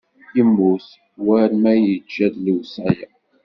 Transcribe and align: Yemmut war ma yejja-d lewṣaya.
Yemmut 0.35 0.85
war 1.25 1.49
ma 1.61 1.73
yejja-d 1.83 2.35
lewṣaya. 2.45 3.07